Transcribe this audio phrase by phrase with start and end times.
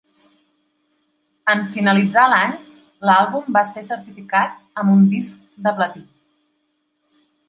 [1.51, 2.55] En finalitzar l'any,
[3.09, 6.03] l'àlbum va ser certificat amb un disc de platí.